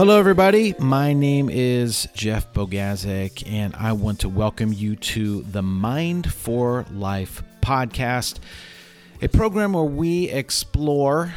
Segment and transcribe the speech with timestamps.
[0.00, 0.74] Hello, everybody.
[0.78, 6.86] My name is Jeff Bogazic, and I want to welcome you to the Mind for
[6.90, 8.38] Life podcast,
[9.20, 11.34] a program where we explore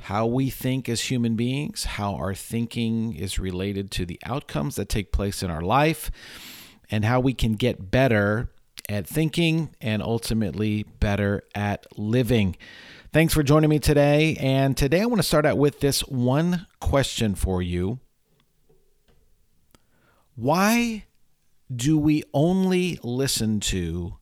[0.00, 4.88] how we think as human beings, how our thinking is related to the outcomes that
[4.88, 6.10] take place in our life,
[6.90, 8.50] and how we can get better
[8.88, 12.56] at thinking and ultimately better at living.
[13.12, 14.38] Thanks for joining me today.
[14.40, 18.00] And today I want to start out with this one question for you
[20.34, 21.04] Why
[21.74, 24.16] do we only listen to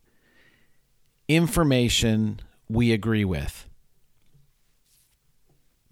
[1.29, 3.69] information we agree with?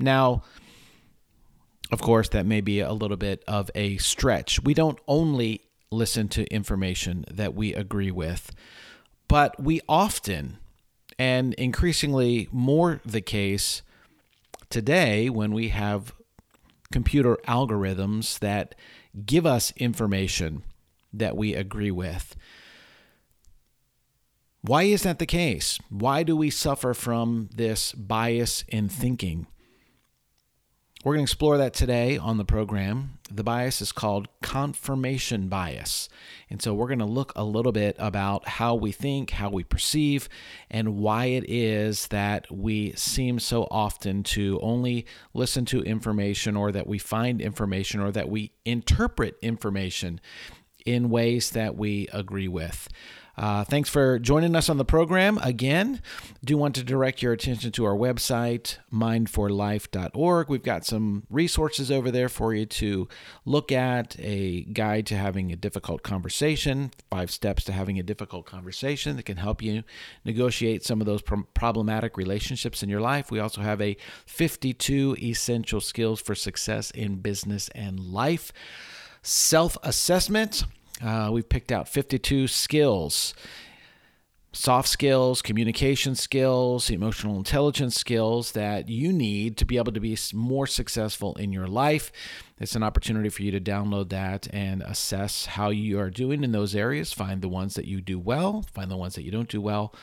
[0.00, 0.42] Now,
[1.92, 4.60] of course, that may be a little bit of a stretch.
[4.64, 5.60] We don't only
[5.92, 8.50] listen to information that we agree with,
[9.28, 10.58] but we often
[11.18, 13.82] and increasingly more the case
[14.70, 16.14] today when we have
[16.92, 18.74] computer algorithms that
[19.26, 20.62] give us information
[21.12, 22.36] that we agree with.
[24.62, 25.78] Why is that the case?
[25.88, 29.46] Why do we suffer from this bias in thinking?
[31.08, 33.18] We're going to explore that today on the program.
[33.30, 36.10] The bias is called confirmation bias.
[36.50, 39.64] And so we're going to look a little bit about how we think, how we
[39.64, 40.28] perceive,
[40.70, 46.72] and why it is that we seem so often to only listen to information or
[46.72, 50.20] that we find information or that we interpret information
[50.84, 52.86] in ways that we agree with.
[53.38, 55.38] Uh, thanks for joining us on the program.
[55.42, 56.02] Again,
[56.44, 60.48] do want to direct your attention to our website, mindforlife.org.
[60.48, 63.06] We've got some resources over there for you to
[63.44, 68.44] look at a guide to having a difficult conversation, five steps to having a difficult
[68.44, 69.84] conversation that can help you
[70.24, 71.22] negotiate some of those
[71.54, 73.30] problematic relationships in your life.
[73.30, 73.96] We also have a
[74.26, 78.52] 52 essential skills for success in business and life
[79.22, 80.64] self assessment
[81.02, 83.34] uh, we've picked out 52 skills
[84.52, 90.16] soft skills, communication skills, emotional intelligence skills that you need to be able to be
[90.32, 92.10] more successful in your life.
[92.58, 96.52] It's an opportunity for you to download that and assess how you are doing in
[96.52, 97.12] those areas.
[97.12, 99.94] Find the ones that you do well, find the ones that you don't do well,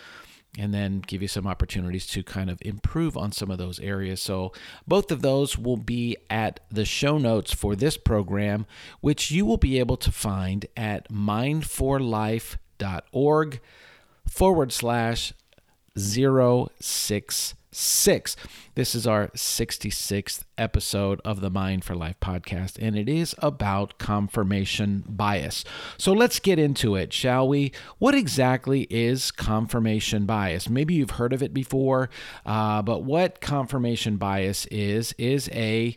[0.57, 4.21] and then give you some opportunities to kind of improve on some of those areas.
[4.21, 4.51] So,
[4.87, 8.65] both of those will be at the show notes for this program,
[9.01, 13.59] which you will be able to find at mindforlife.org
[14.27, 15.33] forward slash
[15.97, 18.35] 066 six.
[18.75, 23.97] This is our 66th episode of the Mind for Life podcast, and it is about
[23.97, 25.63] confirmation bias.
[25.97, 27.71] So let's get into it, shall we?
[27.99, 30.69] What exactly is confirmation bias?
[30.69, 32.09] Maybe you've heard of it before,
[32.45, 35.95] uh, but what confirmation bias is, is a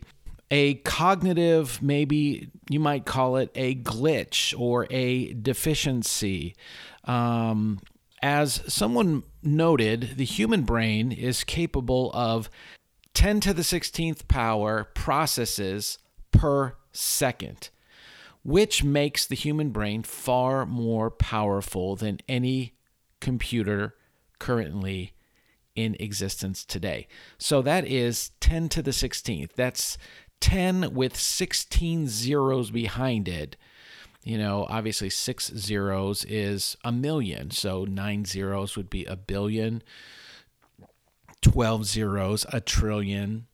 [0.51, 6.55] a cognitive, maybe you might call it a glitch or a deficiency.
[7.03, 7.79] Um,
[8.21, 12.49] as someone noted, the human brain is capable of
[13.13, 15.97] 10 to the 16th power processes
[16.31, 17.69] per second,
[18.43, 22.75] which makes the human brain far more powerful than any
[23.19, 23.95] computer
[24.37, 25.13] currently
[25.75, 27.07] in existence today.
[27.37, 29.53] So that is 10 to the 16th.
[29.55, 29.97] That's
[30.41, 33.55] 10 with 16 zeros behind it
[34.29, 37.49] you know, obviously six zeros is a million.
[37.49, 39.81] So nine zeros would be a billion,
[41.41, 43.47] 12 zeros, a trillion,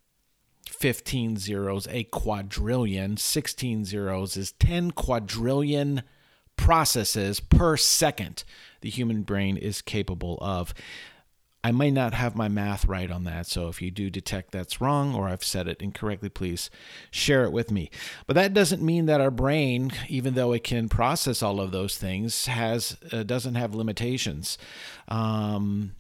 [0.68, 6.04] 15 zeros, a quadrillion, 16 zeros is 10 quadrillion
[6.58, 8.44] processes per second
[8.82, 10.74] the human brain is capable of.
[11.66, 13.48] I may not have my math right on that.
[13.48, 16.70] So if you do detect that's wrong or I've said it incorrectly, please
[17.10, 17.90] share it with me.
[18.28, 21.98] But that doesn't mean that our brain, even though it can process all of those
[21.98, 24.60] things, has uh, doesn't have limitations.
[25.08, 25.96] Um,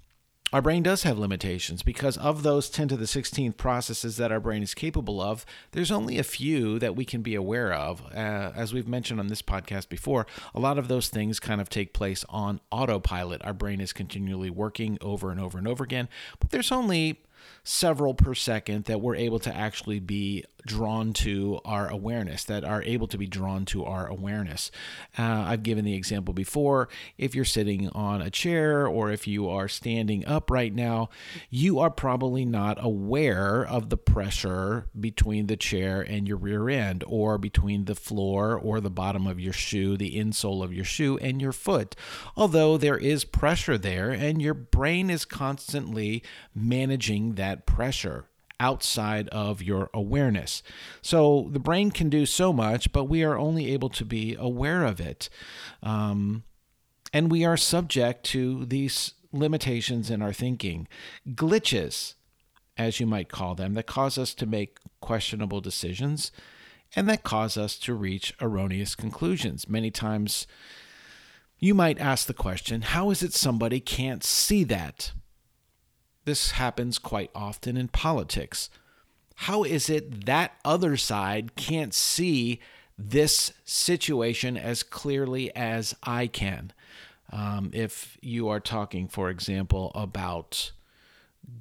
[0.56, 4.40] our brain does have limitations because of those 10 to the 16th processes that our
[4.40, 8.02] brain is capable of, there's only a few that we can be aware of.
[8.16, 11.68] Uh, as we've mentioned on this podcast before, a lot of those things kind of
[11.68, 13.44] take place on autopilot.
[13.44, 16.08] Our brain is continually working over and over and over again,
[16.40, 17.22] but there's only
[17.64, 22.82] several per second that we're able to actually be drawn to our awareness, that are
[22.84, 24.72] able to be drawn to our awareness.
[25.18, 26.90] Uh, I've given the example before.
[27.20, 31.10] If you're sitting on a chair or if you are standing up right now,
[31.52, 37.04] you are probably not aware of the pressure between the chair and your rear end,
[37.06, 41.18] or between the floor or the bottom of your shoe, the insole of your shoe,
[41.20, 41.96] and your foot.
[42.36, 46.24] Although there is pressure there, and your brain is constantly
[46.56, 48.26] managing that pressure
[48.60, 50.64] outside of your awareness.
[51.02, 54.86] So the brain can do so much, but we are only able to be aware
[54.86, 55.30] of it.
[55.84, 56.44] Um,
[57.14, 60.88] and we are subject to these limitations in our thinking,
[61.30, 62.16] glitches,
[62.78, 66.32] as you might call them, that cause us to make questionable decisions
[66.96, 69.70] and that cause us to reach erroneous conclusions.
[69.70, 70.48] Many times,
[71.60, 75.12] you might ask the question how is it somebody can't see that?
[76.26, 78.70] This happens quite often in politics.
[79.36, 82.60] How is it that other side can't see
[82.98, 86.74] this situation as clearly as I can?
[87.32, 90.72] Um, if you are talking, for example, about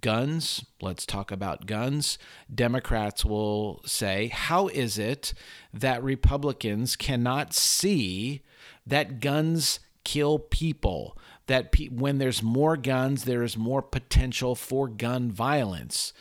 [0.01, 2.19] guns, let's talk about guns.
[2.53, 5.35] Democrats will say, How is it
[5.73, 8.43] that Republicans cannot see
[8.87, 11.19] that guns kill people?
[11.47, 16.13] That pe- when there's more guns, there is more potential for gun violence.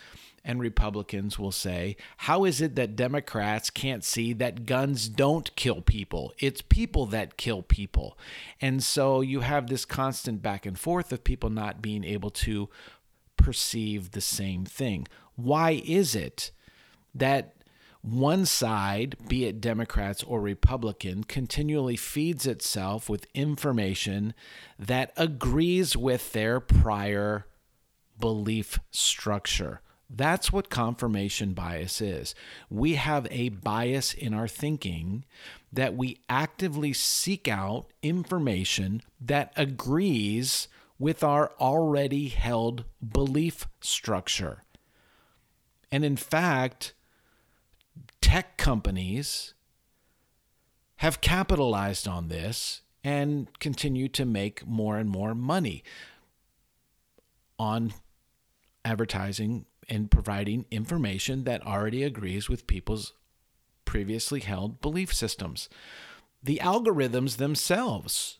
[0.44, 5.80] And Republicans will say, How is it that Democrats can't see that guns don't kill
[5.80, 6.34] people?
[6.38, 8.18] It's people that kill people.
[8.60, 12.68] And so you have this constant back and forth of people not being able to
[13.38, 15.06] perceive the same thing.
[15.36, 16.50] Why is it
[17.14, 17.54] that
[18.04, 24.34] one side, be it Democrats or Republican, continually feeds itself with information
[24.78, 27.46] that agrees with their prior
[28.20, 29.80] belief structure?
[30.10, 32.34] That's what confirmation bias is.
[32.68, 35.24] We have a bias in our thinking
[35.72, 40.68] that we actively seek out information that agrees
[40.98, 44.62] with our already held belief structure.
[45.90, 46.92] And in fact,
[48.24, 49.52] tech companies
[50.96, 55.84] have capitalized on this and continue to make more and more money
[57.58, 57.92] on
[58.82, 63.12] advertising and providing information that already agrees with people's
[63.84, 65.68] previously held belief systems.
[66.42, 68.38] The algorithms themselves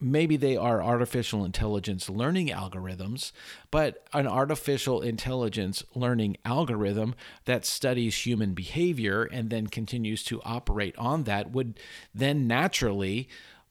[0.00, 3.32] maybe they are artificial intelligence learning algorithms,
[3.70, 7.14] but an artificial intelligence learning algorithm
[7.44, 11.78] that studies human behavior and then continues to operate on that would
[12.14, 13.28] then naturally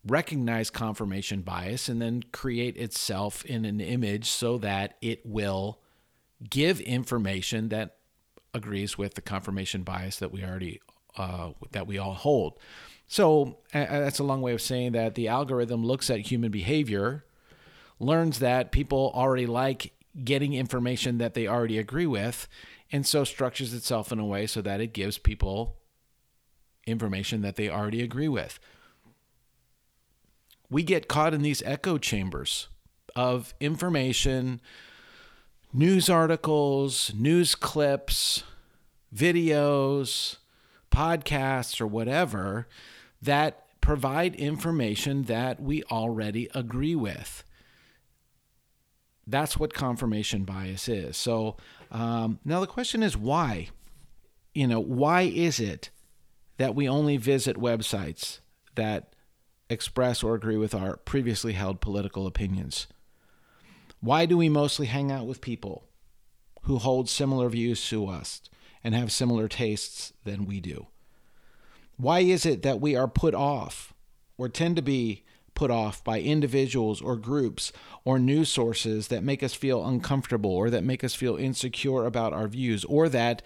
[0.07, 5.79] recognize confirmation bias and then create itself in an image so that it will
[6.49, 7.97] give information that
[8.53, 10.79] agrees with the confirmation bias that we already
[11.17, 12.57] uh, that we all hold.
[13.11, 17.25] So that's a long way of saying that the algorithm looks at human behavior,
[17.99, 22.47] learns that people already like getting information that they already agree with,
[22.91, 25.77] and so structures itself in a way so that it gives people
[26.85, 28.59] information that they already agree with.
[30.69, 32.67] We get caught in these echo chambers
[33.15, 34.61] of information,
[35.73, 38.43] news articles, news clips,
[39.13, 40.35] videos,
[40.91, 42.67] podcasts, or whatever
[43.21, 47.43] that provide information that we already agree with.
[49.25, 51.17] That's what confirmation bias is.
[51.17, 51.57] So
[51.91, 53.69] um, now the question is why?
[54.53, 55.89] You know, why is it
[56.57, 58.39] that we only visit websites
[58.75, 59.13] that
[59.69, 62.87] express or agree with our previously held political opinions?
[64.01, 65.85] Why do we mostly hang out with people
[66.63, 68.41] who hold similar views to us
[68.83, 70.87] and have similar tastes than we do?
[71.99, 73.93] Why is it that we are put off
[74.37, 77.73] or tend to be put off by individuals or groups
[78.05, 82.31] or news sources that make us feel uncomfortable or that make us feel insecure about
[82.31, 83.41] our views or that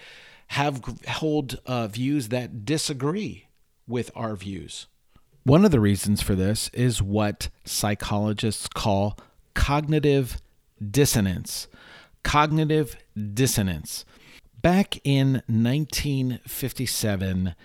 [0.50, 3.48] have hold uh, views that disagree
[3.88, 4.86] with our views?
[5.42, 9.18] One of the reasons for this is what psychologists call
[9.56, 10.40] cognitive
[10.92, 11.68] dissonance.
[12.22, 12.98] Cognitive
[13.34, 14.06] dissonance.
[14.62, 17.56] Back in 1957,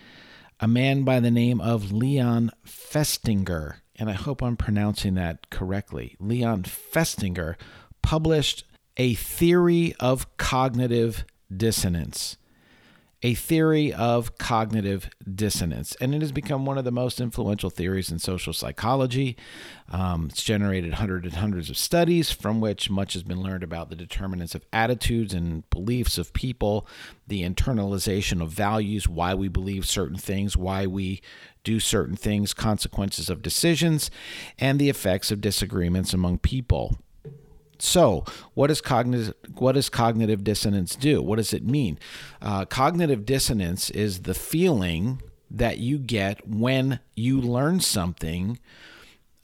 [0.61, 6.17] a man by the name of Leon Festinger, and I hope I'm pronouncing that correctly.
[6.19, 7.55] Leon Festinger
[8.03, 8.65] published
[8.97, 11.25] a theory of cognitive
[11.55, 12.38] dissonance
[13.23, 18.13] a theory of cognitive dissonance, and it has become one of the most influential theories
[18.13, 19.37] in social psychology.
[19.91, 23.91] Um, it's generated hundreds and hundreds of studies from which much has been learned about
[23.91, 26.87] the determinants of attitudes and beliefs of people,
[27.27, 31.21] the internalization of values, why we believe certain things, why we
[31.65, 34.13] do certain things, consequences of decisions,
[34.61, 36.99] and the effects of disagreements among people.
[37.79, 41.23] So, what does cognitive what does cognitive dissonance do?
[41.23, 41.99] What does it mean?
[42.43, 48.59] Uh, cognitive dissonance is the feeling that you get when you learn something,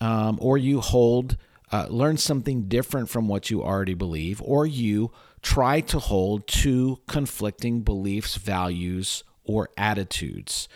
[0.01, 1.37] um, or you hold
[1.73, 5.11] uh, learn something different from what you already believe, or you
[5.43, 10.69] try to hold two conflicting beliefs, values, or attitudes.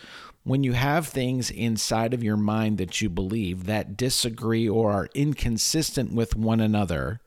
[0.43, 5.09] When you have things inside of your mind that you believe that disagree or are
[5.13, 7.19] inconsistent with one another,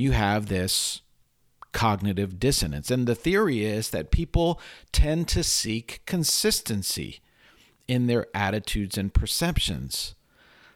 [0.00, 1.02] you have this
[1.72, 2.90] cognitive dissonance.
[2.90, 4.60] And the theory is that people
[4.92, 7.20] tend to seek consistency
[7.86, 10.14] in their attitudes and perceptions.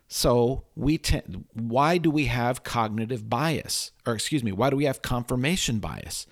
[0.07, 3.93] So we tend why do we have cognitive bias?
[4.07, 6.27] Or excuse me, why do we have confirmation bias?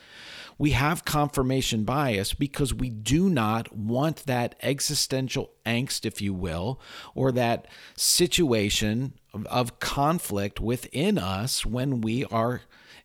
[0.58, 6.80] We have confirmation bias because we do not want that existential angst, if you will,
[7.14, 12.60] or that situation of, of conflict within us when we are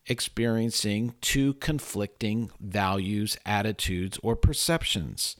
[0.07, 5.35] experiencing two conflicting values, attitudes, or perceptions.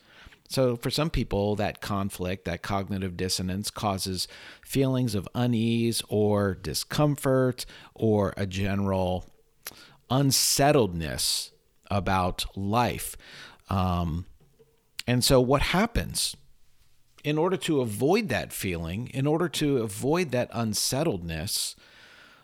[0.49, 4.27] So, for some people, that conflict, that cognitive dissonance causes
[4.63, 9.25] feelings of unease or discomfort or a general
[10.09, 11.51] unsettledness
[11.91, 13.17] about life.
[13.69, 14.25] Um,
[15.05, 16.35] and so, what happens?
[17.25, 21.75] In order to avoid that feeling, in order to avoid that unsettledness,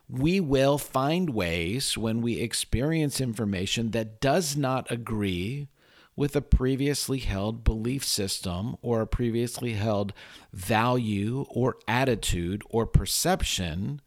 [0.09, 5.67] we will find ways when we experience information that does not agree
[6.15, 10.13] with a previously held belief system or a previously held
[10.51, 14.01] value or attitude or perception,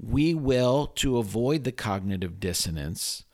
[0.00, 3.24] we will, to avoid the cognitive dissonance,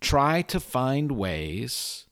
[0.00, 2.06] try to find ways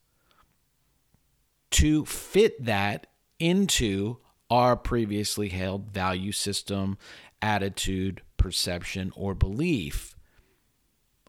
[1.70, 3.06] to fit that
[3.38, 4.18] into
[4.50, 6.96] our previously held value system,
[7.40, 10.16] attitude, perception, or belief.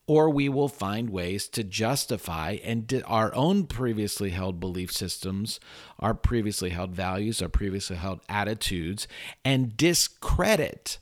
[0.08, 5.60] Or we will find ways to justify and di- our own previously held belief systems,
[6.00, 9.08] our previously held values, our previously held attitudes,
[9.46, 10.98] and discredit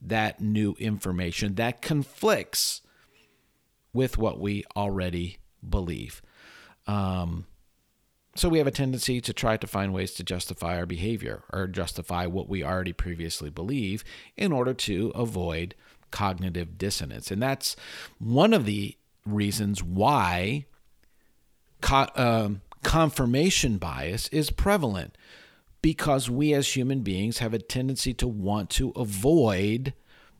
[0.00, 2.82] that new information that conflicts
[3.94, 6.20] with what we already believe.
[6.86, 7.46] Um,
[8.36, 11.66] so we have a tendency to try to find ways to justify our behavior or
[11.66, 14.04] justify what we already previously believe
[14.36, 15.74] in order to avoid
[16.10, 17.30] cognitive dissonance.
[17.30, 17.76] And that's
[18.18, 20.66] one of the reasons why
[21.80, 25.16] co- um, confirmation bias is prevalent
[25.82, 29.92] because we as human beings have a tendency to want to avoid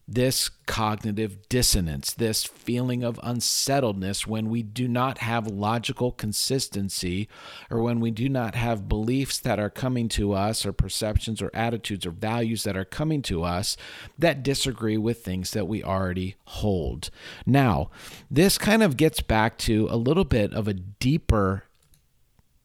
[0.08, 7.28] this cognitive dissonance, this feeling of unsettledness when we do not have logical consistency
[7.70, 11.50] or when we do not have beliefs that are coming to us or perceptions or
[11.52, 13.76] attitudes or values that are coming to us
[14.16, 17.10] that disagree with things that we already hold.
[17.44, 17.90] Now,
[18.30, 21.64] this kind of gets back to a little bit of a deeper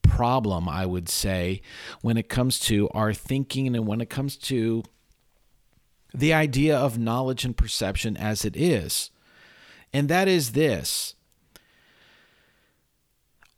[0.03, 1.62] problem, I would say,
[2.01, 4.83] when it comes to our thinking and when it comes to
[6.13, 9.11] the idea of knowledge and perception as it is.
[9.93, 11.15] And that is this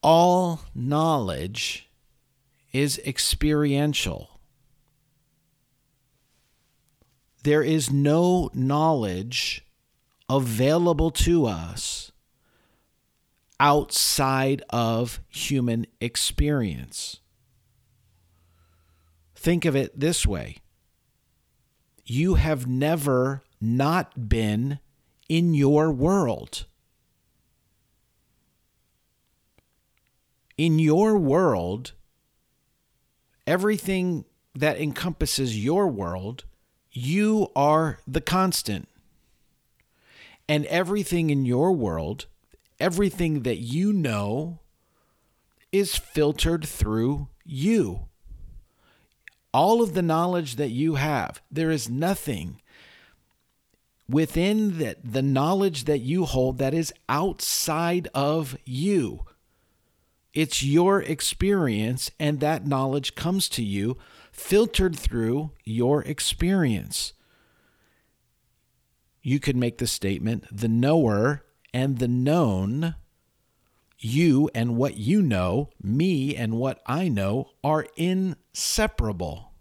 [0.01, 1.89] all knowledge
[2.73, 4.39] is experiential.
[7.43, 9.65] There is no knowledge
[10.29, 12.11] available to us
[13.59, 17.19] outside of human experience.
[19.35, 20.57] Think of it this way
[22.05, 24.79] you have never not been
[25.29, 26.65] in your world.
[30.57, 31.93] In your world,
[33.47, 36.43] everything that encompasses your world,
[36.91, 38.87] you are the constant.
[40.47, 42.27] And everything in your world,
[42.79, 44.59] everything that you know,
[45.71, 48.07] is filtered through you
[49.53, 52.61] all of the knowledge that you have, there is nothing
[54.09, 59.25] within that the knowledge that you hold that is outside of you.
[60.33, 63.97] It's your experience, and that knowledge comes to you
[64.31, 67.13] filtered through your experience.
[69.21, 72.95] You could make the statement the knower and the known
[74.03, 79.53] you and what you know, me and what I know, are inseparable.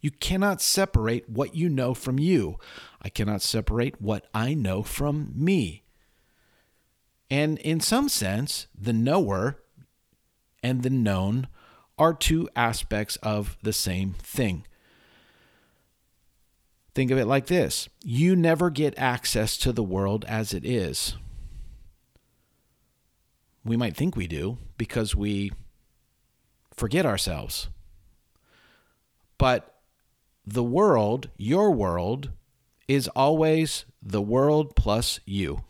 [0.00, 2.58] You cannot separate what you know from you.
[3.00, 5.84] I cannot separate what I know from me.
[7.30, 9.62] And in some sense, the knower
[10.62, 11.48] and the known
[11.98, 14.66] are two aspects of the same thing.
[16.94, 21.16] Think of it like this you never get access to the world as it is.
[23.64, 25.52] We might think we do because we
[26.74, 27.68] forget ourselves.
[29.38, 29.74] But
[30.46, 32.30] the world, your world,
[32.88, 35.64] is always the world plus you.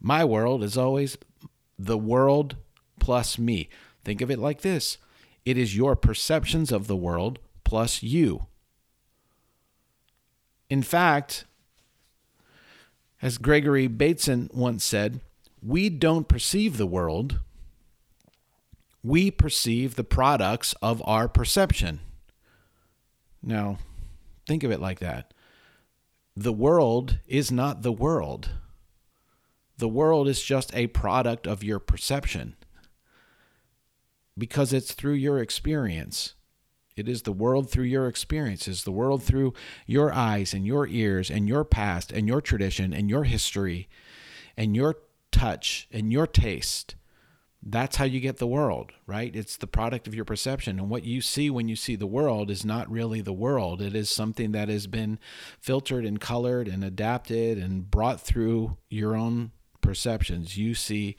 [0.00, 1.18] My world is always
[1.78, 2.56] the world
[3.00, 3.68] plus me.
[4.04, 4.98] Think of it like this
[5.44, 8.46] it is your perceptions of the world plus you.
[10.70, 11.44] In fact,
[13.22, 15.20] as Gregory Bateson once said,
[15.62, 17.40] we don't perceive the world,
[19.02, 22.00] we perceive the products of our perception.
[23.42, 23.78] Now,
[24.46, 25.32] think of it like that.
[26.36, 28.50] The world is not the world.
[29.78, 32.56] The world is just a product of your perception
[34.36, 36.34] because it's through your experience.
[36.96, 39.54] It is the world through your experiences, the world through
[39.86, 43.88] your eyes and your ears and your past and your tradition and your history
[44.56, 44.96] and your
[45.38, 46.94] touch and your taste.
[47.62, 49.34] That's how you get the world, right?
[49.34, 50.78] It's the product of your perception.
[50.78, 53.82] And what you see when you see the world is not really the world.
[53.82, 55.18] It is something that has been
[55.60, 60.56] filtered and colored and adapted and brought through your own perceptions.
[60.56, 61.16] You see,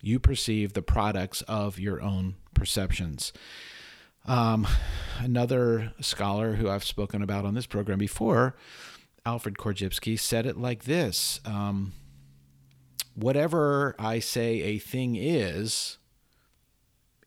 [0.00, 3.32] you perceive the products of your own perceptions.
[4.24, 4.66] Um,
[5.18, 8.56] another scholar who I've spoken about on this program before,
[9.24, 11.92] Alfred Korzybski, said it like this um,
[13.16, 15.98] Whatever I say a thing is,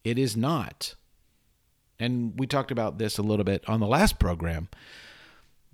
[0.03, 0.95] it is not.
[1.99, 4.69] And we talked about this a little bit on the last program.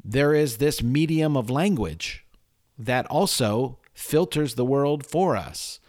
[0.04, 2.26] There is this medium of language
[2.78, 5.80] that also filters the world for us.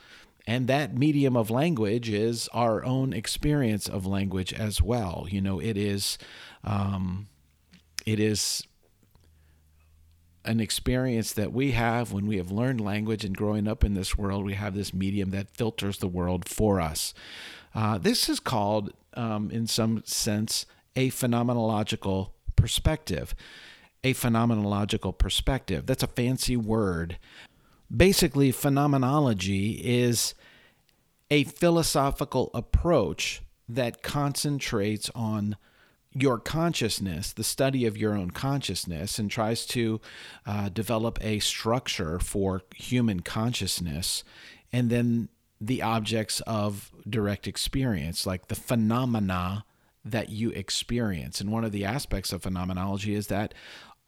[0.46, 5.26] And that medium of language is our own experience of language as well.
[5.28, 6.18] You know, it is,
[6.62, 7.28] um,
[8.04, 8.62] it is
[10.46, 14.16] an experience that we have when we have learned language and growing up in this
[14.16, 14.44] world.
[14.44, 17.14] We have this medium that filters the world for us.
[17.74, 23.34] Uh, this is called, um, in some sense, a phenomenological perspective.
[24.04, 25.86] A phenomenological perspective.
[25.86, 27.18] That's a fancy word
[27.94, 30.34] basically, phenomenology is
[31.30, 35.56] a philosophical approach that concentrates on
[36.18, 40.00] your consciousness, the study of your own consciousness, and tries to
[40.46, 44.24] uh, develop a structure for human consciousness,
[44.72, 45.28] and then
[45.60, 49.64] the objects of direct experience, like the phenomena
[50.04, 51.40] that you experience.
[51.40, 53.52] And one of the aspects of phenomenology is that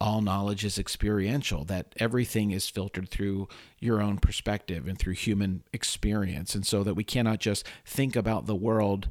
[0.01, 5.63] all knowledge is experiential, that everything is filtered through your own perspective and through human
[5.73, 6.55] experience.
[6.55, 9.09] And so that we cannot just think about the world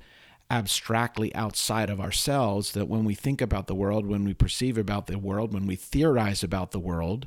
[0.50, 5.06] abstractly outside of ourselves, that when we think about the world, when we perceive about
[5.06, 7.26] the world, when we theorize about the world,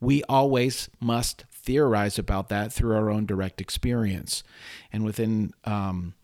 [0.00, 4.42] we always must theorize about that through our own direct experience.
[4.92, 6.14] And within um,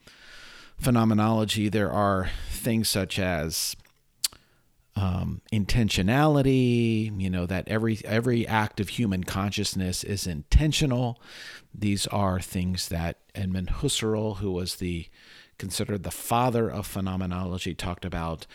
[0.79, 3.77] phenomenology, there are things such as
[4.97, 11.21] um, intentionality, you know, that every every act of human consciousness is intentional.
[11.75, 15.09] These are things that Edmund Husserl, who was the
[15.59, 18.47] considered the father of phenomenology, talked about.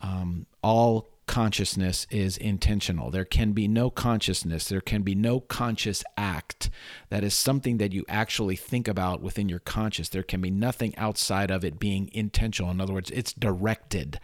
[0.00, 3.10] Um, all consciousness is intentional.
[3.10, 6.70] There can be no consciousness, there can be no conscious act
[7.10, 10.08] that is something that you actually think about within your conscious.
[10.08, 12.70] There can be nothing outside of it being intentional.
[12.70, 14.20] In other words, it's directed.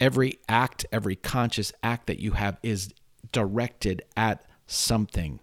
[0.00, 2.94] Every act, every conscious act that you have is
[3.32, 5.40] directed at something.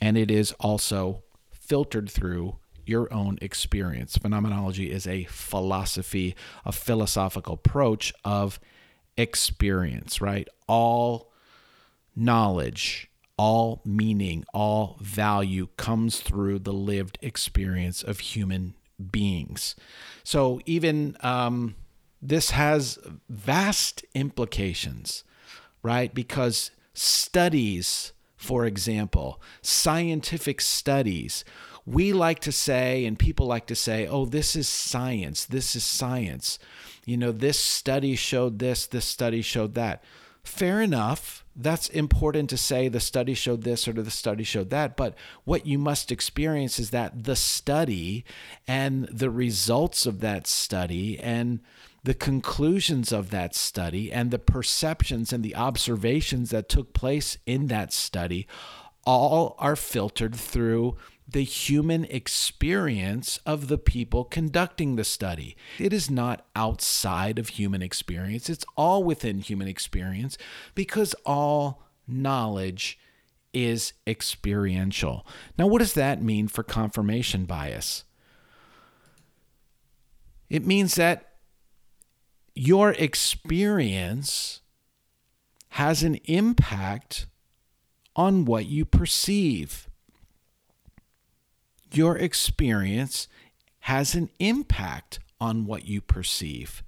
[0.00, 4.16] And it is also filtered through your own experience.
[4.16, 8.58] Phenomenology is a philosophy, a philosophical approach of
[9.16, 10.48] experience, right?
[10.66, 11.32] All
[12.14, 18.74] knowledge, all meaning, all value comes through the lived experience of human
[19.10, 19.76] beings.
[20.24, 21.74] So even um,
[22.22, 25.24] this has vast implications,
[25.82, 26.14] right?
[26.14, 31.44] Because studies, for example, scientific studies,
[31.86, 35.84] we like to say, and people like to say, oh, this is science, this is
[35.84, 36.58] science.
[37.04, 40.02] You know, this study showed this, this study showed that.
[40.42, 41.44] Fair enough.
[41.58, 44.96] That's important to say the study showed this or the study showed that.
[44.96, 48.24] But what you must experience is that the study
[48.68, 51.60] and the results of that study and
[52.04, 57.68] the conclusions of that study and the perceptions and the observations that took place in
[57.68, 58.46] that study
[59.04, 60.96] all are filtered through
[61.28, 65.56] the human experience of the people conducting the study.
[65.78, 70.38] It is not outside of human experience, it's all within human experience
[70.74, 72.98] because all knowledge
[73.52, 75.26] is experiential.
[75.58, 78.04] Now, what does that mean for confirmation bias?
[80.48, 81.32] It means that
[82.54, 84.60] your experience
[85.70, 87.26] has an impact
[88.14, 89.88] on what you perceive.
[91.96, 93.28] Your experience
[93.80, 96.82] has an impact on what you perceive.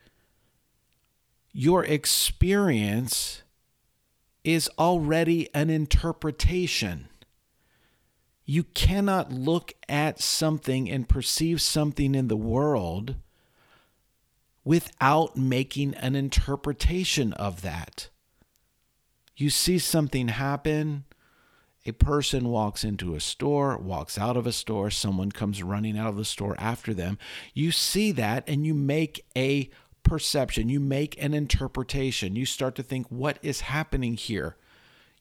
[1.53, 3.43] Your experience
[4.45, 7.09] is already an interpretation.
[8.45, 13.17] You cannot look at something and perceive something in the world
[14.65, 18.09] without making an interpretation of that.
[19.37, 21.05] You see something happen,
[21.89, 26.11] a person walks into a store, walks out of a store, someone comes running out
[26.11, 27.19] of the store after them.
[27.55, 29.71] You see that and you make a
[30.03, 32.37] perception, you make an interpretation.
[32.37, 34.57] You start to think, what is happening here?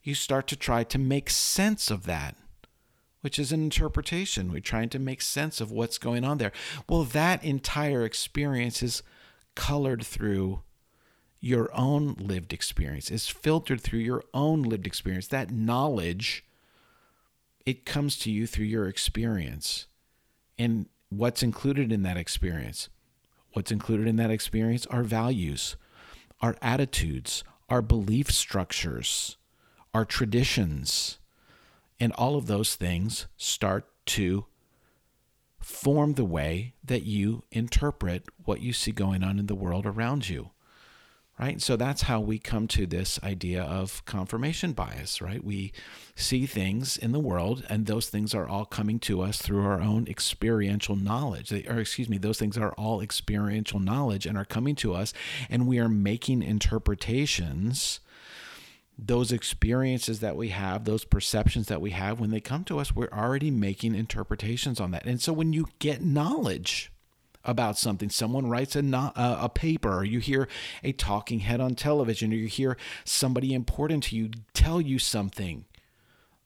[0.03, 2.35] You start to try to make sense of that,
[3.21, 4.51] which is an interpretation.
[4.51, 6.51] We're trying to make sense of what's going on there.
[6.87, 9.03] Well, that entire experience is
[9.55, 10.61] colored through
[11.39, 15.27] your own lived experience, is filtered through your own lived experience.
[15.27, 16.43] That knowledge,
[17.67, 19.87] it comes to you through your experience.
[20.57, 22.87] And what's included in that experience?
[23.51, 25.75] What's included in that experience are values,
[26.39, 29.35] our attitudes, our belief structures,
[29.93, 31.19] our traditions.
[31.99, 34.45] And all of those things start to
[35.59, 40.29] form the way that you interpret what you see going on in the world around
[40.29, 40.51] you
[41.39, 41.61] right?
[41.61, 45.43] So that's how we come to this idea of confirmation bias, right?
[45.43, 45.71] We
[46.15, 49.79] see things in the world, and those things are all coming to us through our
[49.79, 51.51] own experiential knowledge.
[51.51, 55.13] Or, excuse me, those things are all experiential knowledge and are coming to us,
[55.49, 57.99] and we are making interpretations.
[58.97, 62.95] Those experiences that we have, those perceptions that we have, when they come to us,
[62.95, 65.05] we're already making interpretations on that.
[65.05, 66.91] And so when you get knowledge,
[67.47, 68.09] about something.
[68.09, 70.47] Someone writes a, uh, a paper, or you hear
[70.83, 75.65] a talking head on television, or you hear somebody important to you tell you something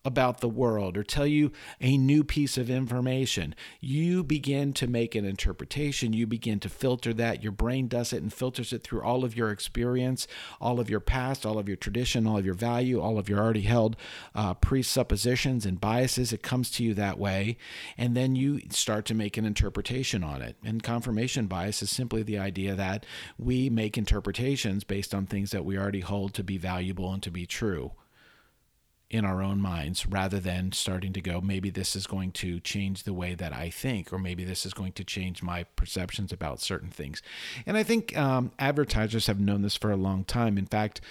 [0.03, 5.13] about the world or tell you a new piece of information, you begin to make
[5.13, 6.13] an interpretation.
[6.13, 7.43] You begin to filter that.
[7.43, 10.27] Your brain does it and filters it through all of your experience,
[10.59, 13.39] all of your past, all of your tradition, all of your value, all of your
[13.39, 13.95] already held
[14.33, 16.33] uh, presuppositions and biases.
[16.33, 17.57] It comes to you that way.
[17.97, 20.55] And then you start to make an interpretation on it.
[20.63, 23.05] And confirmation bias is simply the idea that
[23.37, 27.31] we make interpretations based on things that we already hold to be valuable and to
[27.31, 27.91] be true
[29.11, 33.03] in our own minds rather than starting to go, maybe this is going to change
[33.03, 36.61] the way that I think, or maybe this is going to change my perceptions about
[36.61, 37.21] certain things.
[37.65, 40.57] And I think um, advertisers have known this for a long time.
[40.57, 41.01] In fact,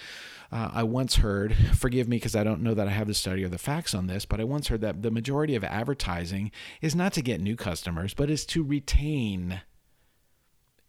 [0.51, 3.43] uh, I once heard, forgive me because I don't know that I have the study
[3.43, 6.95] or the facts on this, but I once heard that the majority of advertising is
[6.95, 9.61] not to get new customers, but is to retain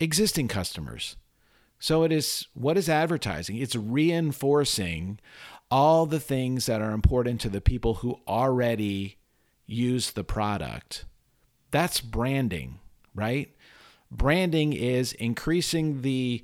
[0.01, 1.17] existing customers.
[1.79, 3.57] So it is what is advertising?
[3.57, 5.19] It's reinforcing
[5.73, 9.17] all the things that are important to the people who already
[9.65, 11.07] use the product.
[11.71, 12.79] That's branding,
[13.15, 13.57] right?
[14.11, 16.43] Branding is increasing the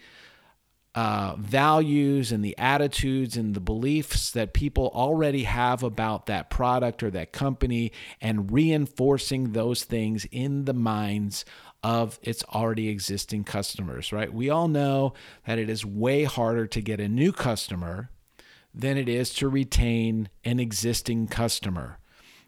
[0.95, 7.03] uh, values and the attitudes and the beliefs that people already have about that product
[7.03, 11.45] or that company and reinforcing those things in the minds
[11.83, 14.33] of its already existing customers, right?
[14.33, 15.13] We all know
[15.47, 18.09] that it is way harder to get a new customer
[18.79, 21.99] than it is to retain an existing customer.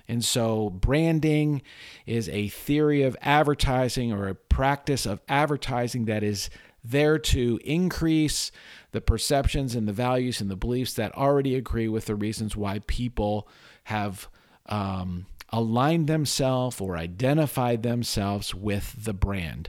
[0.06, 1.62] And so, branding
[2.06, 6.50] is a theory of advertising or a practice of advertising that is
[6.82, 8.50] there to increase
[8.92, 12.80] the perceptions and the values and the beliefs that already agree with the reasons why
[12.86, 13.46] people
[13.84, 14.28] have
[14.66, 19.68] um, aligned themselves or identified themselves with the brand.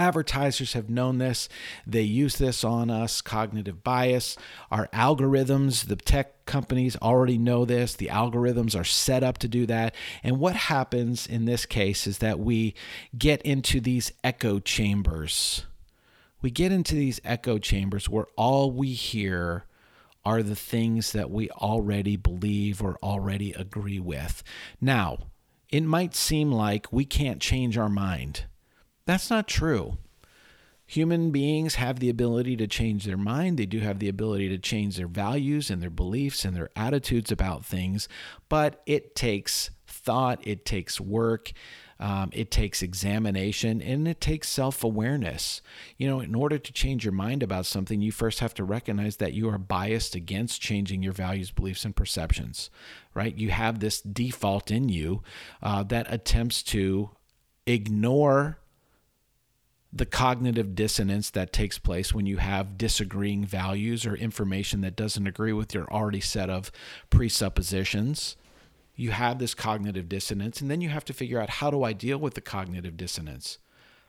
[0.00, 1.46] Advertisers have known this.
[1.86, 4.38] They use this on us, cognitive bias.
[4.70, 7.94] Our algorithms, the tech companies already know this.
[7.94, 9.94] The algorithms are set up to do that.
[10.22, 12.74] And what happens in this case is that we
[13.18, 15.66] get into these echo chambers.
[16.40, 19.66] We get into these echo chambers where all we hear
[20.24, 24.42] are the things that we already believe or already agree with.
[24.80, 25.18] Now,
[25.68, 28.46] it might seem like we can't change our mind.
[29.06, 29.98] That's not true.
[30.86, 33.58] Human beings have the ability to change their mind.
[33.58, 37.30] They do have the ability to change their values and their beliefs and their attitudes
[37.30, 38.08] about things,
[38.48, 41.52] but it takes thought, it takes work,
[42.00, 45.62] um, it takes examination, and it takes self awareness.
[45.96, 49.18] You know, in order to change your mind about something, you first have to recognize
[49.18, 52.70] that you are biased against changing your values, beliefs, and perceptions,
[53.14, 53.36] right?
[53.36, 55.22] You have this default in you
[55.62, 57.10] uh, that attempts to
[57.66, 58.59] ignore
[59.92, 65.26] the cognitive dissonance that takes place when you have disagreeing values or information that doesn't
[65.26, 66.70] agree with your already set of
[67.10, 68.36] presuppositions.
[68.94, 71.94] you have this cognitive dissonance, and then you have to figure out how do I
[71.94, 73.58] deal with the cognitive dissonance?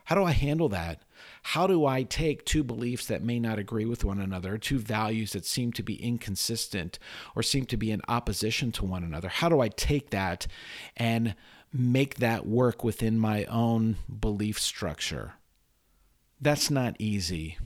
[0.06, 1.04] How do I handle that?
[1.44, 5.32] How do I take two beliefs that may not agree with one another, two values
[5.32, 7.00] that seem to be inconsistent
[7.36, 9.30] or seem to be in opposition to one another?
[9.30, 10.48] How do I take that
[10.98, 11.36] and
[11.72, 15.36] make that work within my own belief structure?
[16.42, 17.58] That's not easy,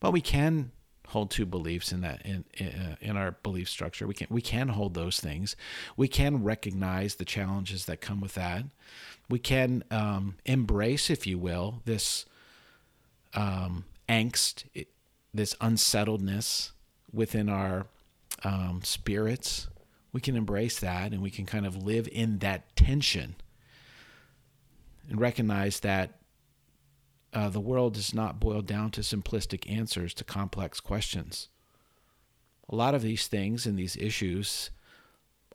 [0.00, 0.72] but we can
[1.08, 4.06] hold two beliefs in that in in, in our belief structure.
[4.06, 5.56] We can we can hold those things.
[5.96, 8.64] We can recognize the challenges that come with that
[9.28, 12.26] we can um, embrace, if you will, this
[13.34, 14.64] um, angst,
[15.34, 16.72] this unsettledness
[17.12, 17.86] within our
[18.44, 19.68] um, spirits.
[20.12, 23.34] We can embrace that and we can kind of live in that tension
[25.10, 26.12] and recognize that
[27.36, 31.48] uh, the world does not boil down to simplistic answers to complex questions.
[32.68, 34.70] A lot of these things and these issues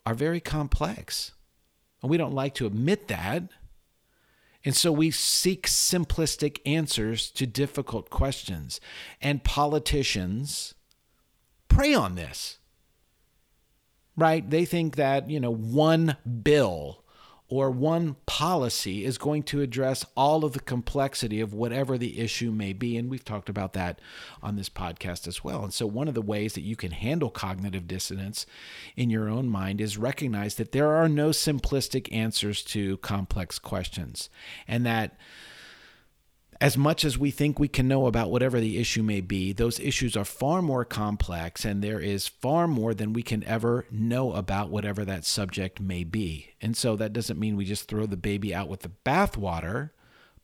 [0.06, 1.32] are very complex.
[2.00, 3.50] And we don't like to admit that
[4.64, 8.80] and so we seek simplistic answers to difficult questions.
[9.20, 10.74] And politicians
[11.68, 12.58] prey on this,
[14.16, 14.48] right?
[14.48, 17.01] They think that, you know, one bill
[17.52, 22.50] or one policy is going to address all of the complexity of whatever the issue
[22.50, 22.96] may be.
[22.96, 24.00] And we've talked about that
[24.42, 25.62] on this podcast as well.
[25.62, 28.46] And so, one of the ways that you can handle cognitive dissonance
[28.96, 34.30] in your own mind is recognize that there are no simplistic answers to complex questions
[34.66, 35.18] and that
[36.62, 39.80] as much as we think we can know about whatever the issue may be, those
[39.80, 44.32] issues are far more complex and there is far more than we can ever know
[44.32, 46.54] about whatever that subject may be.
[46.60, 49.90] And so that doesn't mean we just throw the baby out with the bathwater,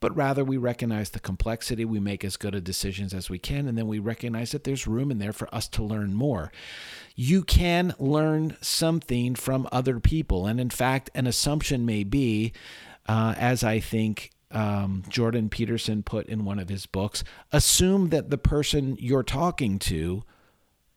[0.01, 3.69] but rather we recognize the complexity, we make as good a decisions as we can,
[3.69, 6.51] and then we recognize that there's room in there for us to learn more.
[7.15, 10.49] You can learn something from other people.
[10.49, 12.55] And in fact, an assumption may be,
[13.07, 18.31] uh, as I think um, Jordan Peterson put in one of his books assume that
[18.31, 20.23] the person you're talking to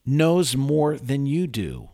[0.06, 1.90] knows more than you do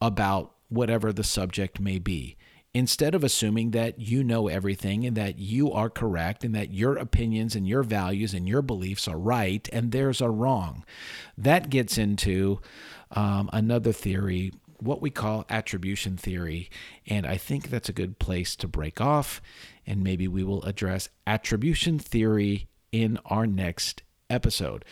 [0.00, 2.36] about whatever the subject may be.
[2.72, 6.96] Instead of assuming that you know everything and that you are correct and that your
[6.96, 10.84] opinions and your values and your beliefs are right and theirs are wrong.
[11.36, 12.60] That gets into
[13.10, 16.70] um, another theory what we call attribution theory.
[17.06, 19.40] And I think that's a good place to break off.
[19.86, 24.84] And maybe we will address attribution theory in our next episode.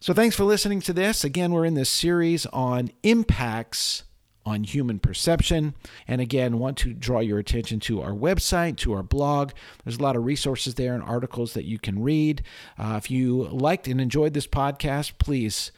[0.00, 1.24] So thanks for listening to this.
[1.24, 4.04] Again, we're in this series on impacts
[4.46, 5.74] on human perception.
[6.06, 9.52] And again, want to draw your attention to our website, to our blog.
[9.82, 12.42] There's a lot of resources there and articles that you can read.
[12.78, 15.72] Uh, if you liked and enjoyed this podcast, please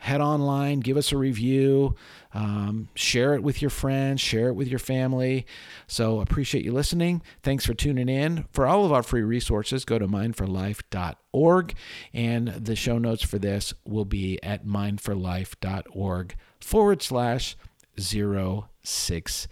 [0.00, 1.94] head online, give us a review,
[2.32, 5.44] um, share it with your friends, share it with your family.
[5.86, 7.20] So appreciate you listening.
[7.42, 8.46] Thanks for tuning in.
[8.50, 11.74] For all of our free resources, go to mindforlife.org,
[12.14, 17.56] and the show notes for this will be at mindforlife.org forward slash
[17.98, 19.46] 066.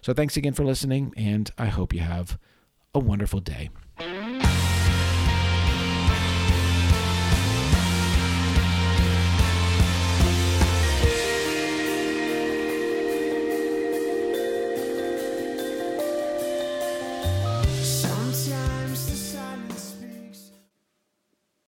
[0.00, 2.38] So thanks again for listening, and I hope you have
[2.94, 3.70] a wonderful day.